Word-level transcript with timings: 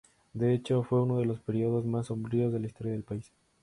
De 0.33 0.51
hecho, 0.55 0.81
fue 0.81 1.03
uno 1.03 1.19
de 1.19 1.25
los 1.27 1.41
períodos 1.41 1.85
más 1.85 2.07
sombríos 2.07 2.51
de 2.51 2.59
la 2.59 2.65
historia 2.65 2.93
del 2.93 3.03
país. 3.03 3.31